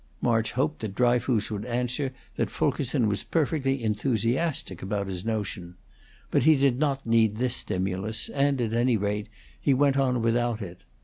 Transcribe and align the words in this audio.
March 0.19 0.53
hoped 0.53 0.79
that 0.79 0.95
Dryfoos 0.95 1.51
would 1.51 1.63
answer 1.65 2.11
that 2.35 2.49
Fulkerson 2.49 3.07
was 3.07 3.23
perfectly 3.23 3.83
enthusiastic 3.83 4.81
about 4.81 5.05
his 5.05 5.23
notion; 5.23 5.75
but 6.31 6.41
he 6.41 6.55
did 6.55 6.79
not 6.79 7.05
need 7.05 7.35
this 7.35 7.55
stimulus, 7.55 8.27
and, 8.29 8.59
at 8.61 8.73
any 8.73 8.97
rate, 8.97 9.29
he 9.59 9.75
went 9.75 9.97
on 9.97 10.23
without 10.23 10.59
it. 10.59 10.85